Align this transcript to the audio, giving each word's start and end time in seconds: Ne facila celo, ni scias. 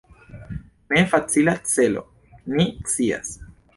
Ne 0.95 1.03
facila 1.11 1.55
celo, 1.73 2.03
ni 2.57 2.67
scias. 2.95 3.37